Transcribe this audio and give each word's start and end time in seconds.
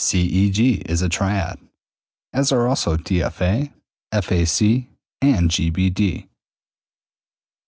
C 0.03 0.19
E 0.23 0.49
G 0.49 0.81
is 0.87 1.03
a 1.03 1.09
triad, 1.09 1.59
as 2.33 2.51
are 2.51 2.67
also 2.67 2.97
D 2.97 3.21
F 3.21 3.39
A, 3.43 3.71
F 4.11 4.31
A 4.31 4.45
C, 4.45 4.89
and 5.21 5.51
G 5.51 5.69
B 5.69 5.91
D. 5.91 6.27